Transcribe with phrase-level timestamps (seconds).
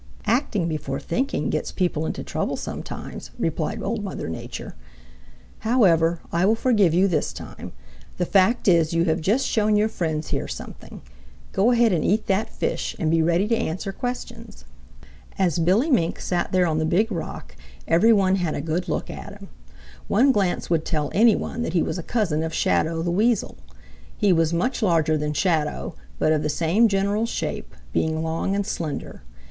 [0.25, 4.73] "Acting before thinking gets people into trouble sometimes," replied Old Mother Nature.
[5.59, 7.71] "However, I will forgive you this time.
[8.17, 11.03] The fact is you have just shown your friends here something.
[11.51, 14.65] Go ahead and eat that fish and be ready to answer questions."
[15.37, 17.55] As Billy Mink sat there on the Big Rock
[17.87, 19.49] every one had a good look at him.
[20.07, 23.55] One glance would tell any one that he was a cousin of Shadow the Weasel.
[24.17, 28.65] He was much larger than Shadow, but of the same general shape, being long and
[28.65, 29.21] slender.